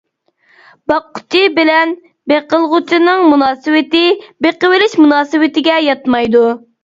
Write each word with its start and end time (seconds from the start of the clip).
باققۇچى 0.91 1.41
بىلەن 1.57 1.91
بېقىلغۇچىنىڭ 2.31 3.21
مۇناسىۋىتى 3.33 4.01
بېقىۋېلىش 4.47 4.97
مۇناسىۋىتىگە 5.03 5.77
ياتمايدۇ. 5.89 6.45